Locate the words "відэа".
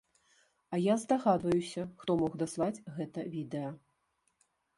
3.37-3.69